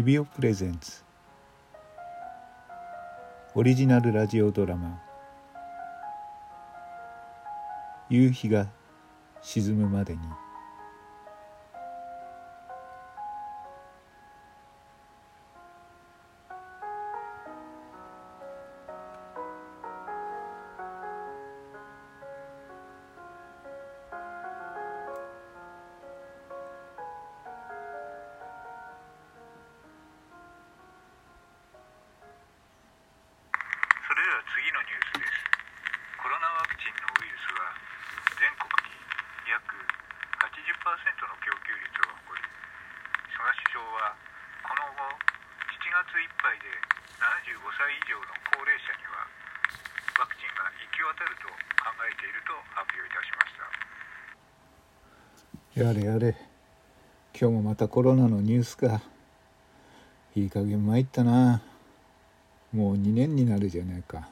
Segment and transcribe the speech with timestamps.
[0.00, 1.04] 指輪プレゼンツ。
[3.54, 4.98] オリジナルラジオドラマ
[8.08, 8.66] 「夕日が
[9.42, 10.22] 沈むまでに」
[46.00, 46.72] 月いっぱいで
[47.20, 49.20] 75歳以上の高齢者には
[50.16, 53.60] ワクチンが行き渡ると考えていると発表いたしまし
[55.68, 55.84] た。
[55.84, 56.36] やれやれ。
[57.38, 59.02] 今日もまたコロナのニュースか。
[60.34, 61.60] いい加減参ったな。
[62.72, 64.30] もう2年になるじゃないか。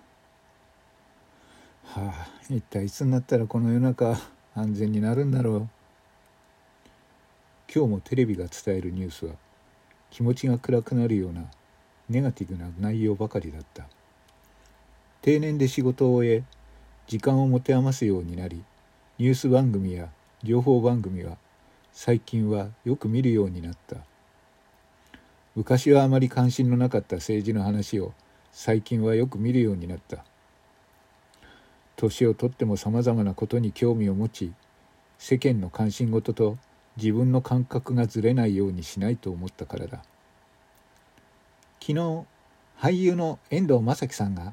[1.85, 4.17] はあ一体いつになったらこの世の中
[4.55, 5.69] 安全になるんだろう。
[7.71, 9.35] 今日もテレビが伝えるニュースは
[10.11, 11.45] 気持ちが暗くなるような
[12.09, 13.85] ネガティブな内容ばかりだった。
[15.23, 16.43] 定年で仕事を終え
[17.07, 18.63] 時間を持て余すようになり
[19.19, 20.09] ニュース番組や
[20.43, 21.37] 情報番組は
[21.93, 23.97] 最近はよく見るようになった。
[25.57, 28.13] 昔はあまり関心のなかった政治の話を
[28.53, 30.25] 最近はよく見るようになった。
[31.97, 34.53] 年をとってもさまざまなことに興味を持ち
[35.19, 36.57] 世間の関心事と
[36.97, 40.05] 自分の感覚がずれないようにしないと思ったからだ。
[41.89, 42.27] 昨日
[42.79, 44.53] 俳優の遠藤正樹さんが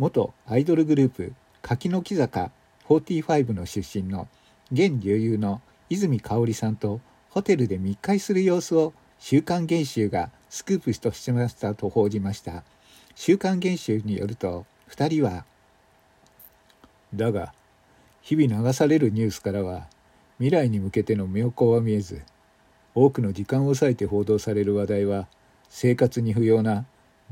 [0.00, 2.50] 元アイドルグループ柿の木坂
[2.88, 4.26] 45の出身の
[4.72, 12.64] 現女優の泉香織さんとホテルで密会する様子を「週刊現秋」がスクープとしましたと報じました
[13.14, 15.44] 「週刊現秋」によると2人は
[17.14, 17.54] だが
[18.22, 19.86] 日々流されるニュースからは
[20.38, 22.22] 未来に向けての妙高は見えず
[22.96, 25.28] 多くの時間を割いて報道される話題は
[25.74, 26.84] 生活に不要な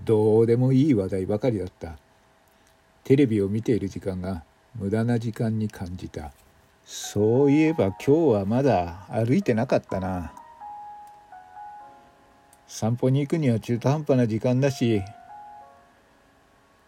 [0.03, 1.99] どうでもいい話題ばかりだった。
[3.05, 6.33] テレビを見ている時間が無駄な時間に感じた。
[6.87, 10.33] そういえば今日はまだ歩いてなかったな。
[12.67, 15.03] 散歩に行くには中途半端な時間だし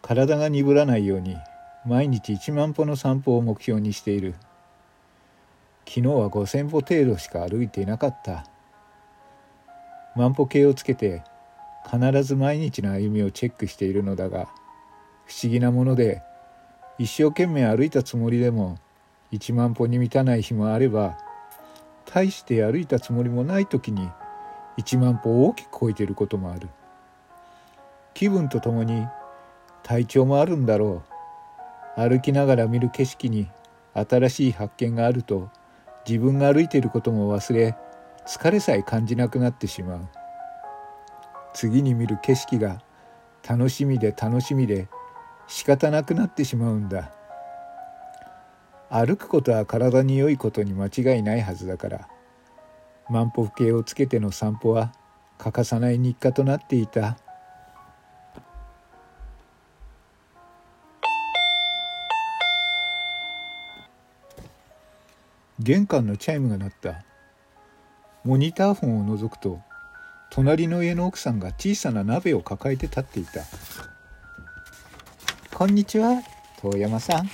[0.01, 1.37] 体が鈍らないように
[1.85, 4.35] 毎日1万歩の散歩を目標にしている。
[5.87, 8.47] 昨日は5,000歩程度しか歩いていなかった。
[10.17, 11.23] 万歩計をつけて
[11.93, 14.49] 必ず毎日の歩みをチェックしているのだが
[15.27, 16.23] 不思議なもので
[16.99, 18.79] 一生懸命歩いたつもりでも
[19.33, 21.19] 1万歩に満たない日もあれば
[22.07, 24.09] 大して歩いたつもりもない時に
[24.79, 26.69] 1万歩を大きく超えていることもある。
[28.15, 29.07] 気分とともに
[29.83, 31.03] 体調もあるんだろ
[31.97, 32.01] う。
[32.01, 33.49] 歩きながら見る景色に
[33.95, 35.51] 新しい発見があると
[36.07, 37.77] 自分が歩いていることも忘れ
[38.27, 40.22] 疲れさえ感じなくなってしまう。
[41.55, 42.83] 次に見る景色が
[43.49, 44.89] 楽しみで楽しみで
[45.47, 47.13] 仕方なくなってしまうんだ。
[48.89, 52.09] 歩くことは体に良いことに間違いないはずだから
[53.09, 54.93] 万歩計をつけての散歩は
[55.39, 57.17] 欠かさない日課となっていた。
[65.59, 67.05] 玄関のチャイムが鳴った。
[68.25, 69.61] モニターフォンを覗くと
[70.35, 73.43] 隣の家の奥さんが小さな鍋を抱えて立っていた
[75.55, 76.23] 「こんにちは
[76.63, 77.29] 遠山さん。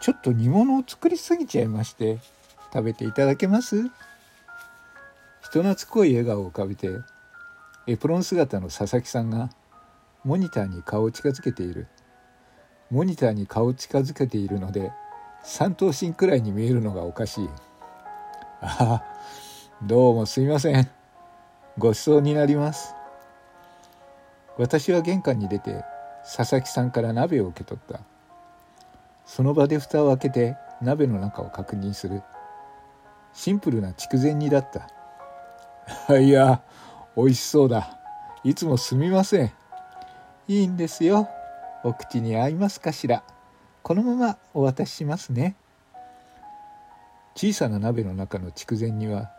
[0.00, 2.18] ちょっと煮物を作りすぎちゃいまして
[2.72, 3.90] 食べていただけます?」
[5.44, 6.88] 人懐っこい笑顔を浮かべて
[7.86, 9.50] エプロン姿の佐々木さんが
[10.24, 11.86] モニターに顔を近づけている。
[12.90, 14.90] モニターに顔を近づけているので
[15.44, 17.48] 三頭身くらいに見えるのがおかしい。
[18.62, 19.04] ああ
[19.82, 20.99] どうもすみません。
[21.78, 22.94] ご馳走になります。
[24.58, 25.84] 私は玄関に出て
[26.24, 28.00] 佐々木さんから鍋を受け取った。
[29.24, 32.22] その場で蓋を開けて鍋の中を確認する。
[33.32, 34.70] シンプルな筑前煮だっ
[36.08, 36.18] た。
[36.18, 36.62] いや
[37.16, 37.98] 美味しそうだ。
[38.44, 39.52] いつもすみません。
[40.48, 41.28] いいんですよ。
[41.84, 43.22] お口に合いますかしら。
[43.82, 45.54] このままお渡ししますね。
[47.34, 49.30] 小さな鍋の中の筑前煮は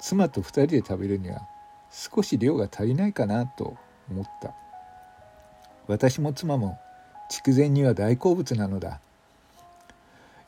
[0.00, 1.46] 妻と2人で食べるには
[1.90, 3.76] 少し量が足りないかなと
[4.10, 4.54] 思った。
[5.86, 6.78] 私も妻も
[7.30, 9.00] 筑前煮は大好物なのだ。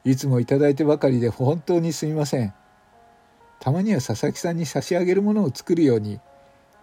[0.05, 2.55] いつもいただいてばかりで本当にすみません。
[3.61, 6.19] たまには佐々木さんに差し上げるものを作るように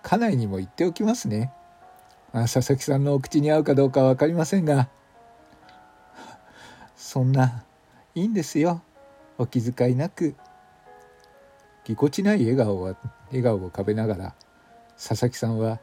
[0.04, 1.52] 家内にも言っておきますね。
[2.34, 4.90] あ佐々木さんのお口に合うかどうかは分かりませんが。
[6.96, 7.64] そんな
[8.14, 8.82] いいんですよ。
[9.38, 10.36] お気遣いなく。
[11.86, 12.96] ぎこちない笑顔は
[13.30, 14.36] 笑顔を浮かべながら。
[14.98, 15.80] 佐々木さんは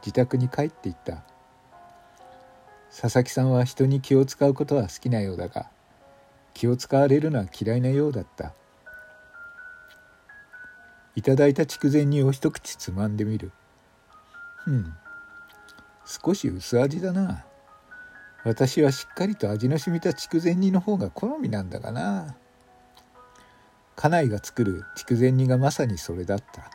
[0.00, 1.24] 自宅に帰っていった。
[2.90, 5.68] 佐々木さんは人に気を使うことは好きなようだが
[6.54, 8.54] 気を使われるのは嫌いなようだった。
[11.14, 13.52] いただいた筑前煮を一口つまんでみる。
[14.66, 14.94] うん。
[16.04, 17.44] 少し薄味だな。
[18.44, 22.36] 私はしっかりと味の染みた筑前煮の方が好みなんだがな。
[23.96, 26.70] 家内が作る筑前煮がまさにそれだった。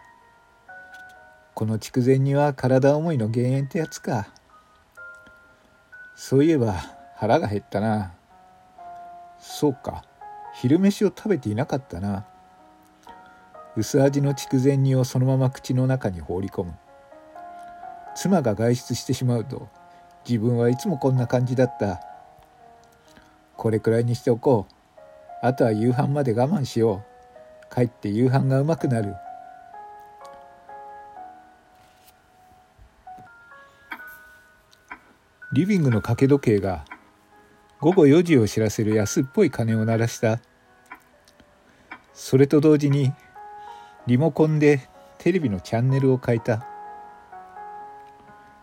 [1.61, 4.29] この筑前煮は体思いの減塩ってやつか。
[6.15, 6.73] そういえば
[7.15, 8.13] 腹が減ったな。
[9.39, 10.03] そうか。
[10.55, 12.25] 昼飯を食べていなかったな。
[13.77, 16.73] 薄味の筑前煮をそのまま口の中に放り込む。
[18.15, 19.69] 妻が外出してしまうと
[20.27, 22.01] 自分はいつもこんな感じだった。
[23.55, 25.45] これくらいにしておこう。
[25.45, 27.03] あとは夕飯まで我慢しよ
[27.71, 27.75] う。
[27.75, 29.13] 帰って夕飯がうまくなる。
[35.53, 36.85] リビングの掛け時計が
[37.81, 40.39] 午後4時を知らせる安っぽい鐘を鳴らした。
[42.13, 43.11] それと同時に
[44.07, 44.87] リモコンで
[45.17, 46.65] テレビのチャンネルを変えた。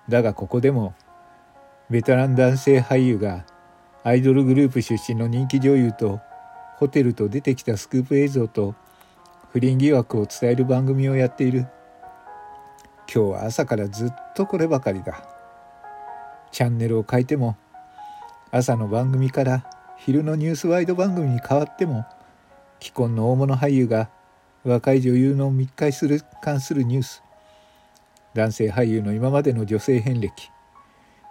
[0.09, 0.95] だがここでも
[1.91, 3.45] ベテラン男性俳優が
[4.03, 6.21] アイドルグループ出身の人気女優と
[6.77, 8.75] ホテルと出てきたスクープ映像と
[9.53, 11.67] 不倫疑惑を伝える番組をやっている。
[13.13, 15.38] 今日は朝からずっとこればかりだ。
[16.53, 17.57] チャンネルを変えても
[18.51, 19.65] 朝の番組から
[19.99, 22.07] 昼のニュースワイド番組に変わっても
[22.81, 24.09] 既婚の大物俳優が
[24.65, 27.23] 若い女優の密会する関するニュース
[28.35, 30.51] 男性俳優の今までの女性遍歴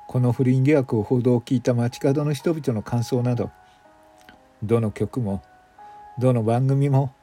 [0.07, 3.51] この不倫疑惑を報道を聞いた街角の人々の感想など
[4.63, 5.43] どの曲も
[6.19, 7.13] どの番組も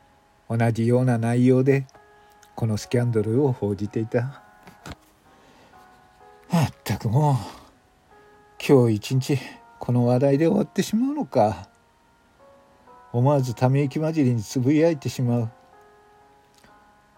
[0.49, 1.87] 同じような内容で
[2.55, 4.43] このスキャンダルを報じていた。
[6.52, 7.63] まったくもう。
[8.66, 9.38] 今日一日
[9.78, 11.69] この話題で終わってしまうのか。
[13.12, 15.50] 思わずため息交じりにつぶやいてしまう。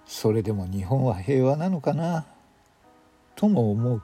[0.05, 2.27] それでも日本は平和なのかな？
[3.37, 4.03] とも思う。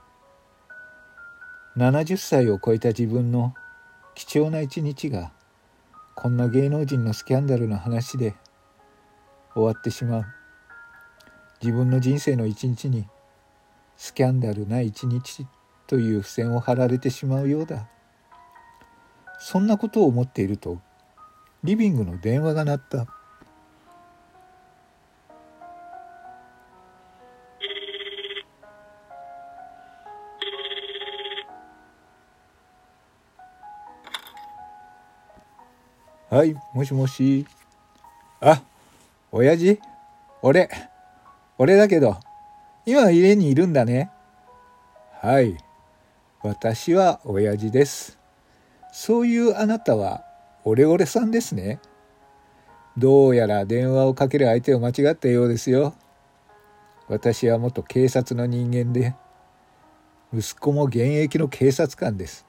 [1.76, 3.54] 70歳を超えた自分の
[4.14, 5.32] 貴重な一日が
[6.14, 8.36] こんな芸能人のスキャンダルの話で
[9.54, 10.26] 終わってしまう。
[11.60, 13.04] 自分の人生の一日に
[13.96, 15.44] スキャンダルない一日
[15.92, 17.86] という付箋を貼られてしまうようだ。
[19.38, 20.78] そんなことを思っていると
[21.62, 23.06] リビングの電話が鳴った。
[36.34, 37.46] はいもしもし。
[38.40, 38.62] あ
[39.30, 39.78] 親父？
[40.40, 40.70] 俺。
[41.58, 42.16] 俺だけど。
[42.86, 44.10] 今家にいるんだね。
[45.20, 45.54] はい。
[46.42, 48.18] 私は親父です。
[48.92, 50.24] そういうあなたは
[50.64, 51.80] オレオレさんですね。
[52.98, 55.94] どうやら電話をかける相手を間違ったようですよ。
[57.08, 59.14] 私は元警察の人間で
[60.34, 62.44] 息子も現役の警察官です。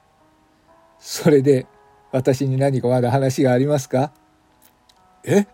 [0.98, 1.66] それで
[2.10, 4.12] 私に何かまだ話がありますか？
[5.24, 5.46] え？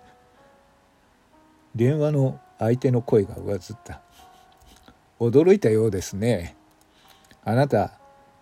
[1.75, 4.01] 電話の相手の声が上ずった。
[5.21, 6.57] 驚いたようですね。
[7.45, 8.00] あなた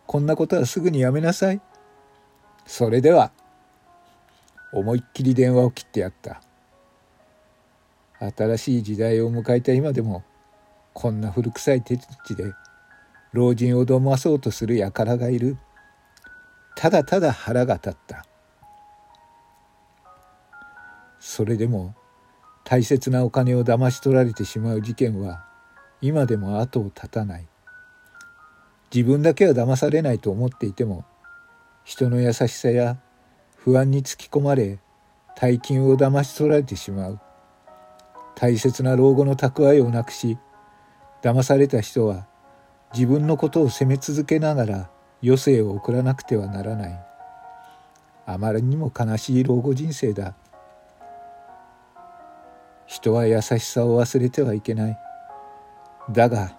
[0.09, 1.61] こんなことはすぐにやめなさい。
[2.65, 3.31] それでは
[4.73, 6.41] 思いっきり電話を切ってやった。
[8.19, 10.25] 新しい時代を迎えた今でも
[10.95, 12.55] こんな古臭い手口で
[13.35, 15.59] 老人をどまそうとする輩がいる。
[16.75, 18.25] ただただ腹が立った。
[21.21, 21.95] それでも
[22.65, 25.45] 大切なお金を騙し取られてしまう事件は
[26.01, 27.47] 今でも後を絶たない。
[28.95, 31.05] 自分だけは騙されないと思っていても
[31.85, 32.99] 人の優しさや
[33.57, 34.79] 不安に突き込まれ
[35.37, 37.21] 大金を騙し取られてしまう。
[38.35, 40.39] 大切な老後の蓄えをなくし
[41.23, 42.27] 騙された人は
[42.95, 44.91] 自分のことを責め続けながら
[45.23, 47.01] 余生を送らなくてはならない。
[48.27, 50.35] あまりにも悲しい老後人生だ。
[52.87, 54.99] 人は優しさを忘れてはいけない。
[56.11, 56.57] だが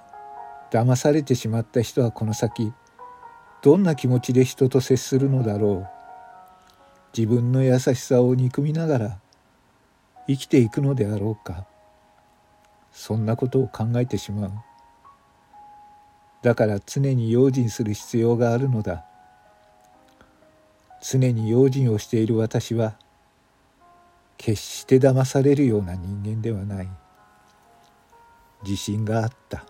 [0.71, 2.73] 騙されてしまった人はこの先
[3.61, 5.99] どんな気持ちで人と接するのだろう。
[7.17, 9.19] 自分の優しさを憎みながら
[10.27, 11.65] 生きていくのであろうか。
[12.91, 14.51] そんなことを考えてしまう。
[16.41, 19.05] だから常に用心する必要があるのだ。
[21.01, 22.95] 常に用心をしている私は
[24.38, 26.89] 決して騙されるような人間ではない。
[28.63, 29.65] 自信があった。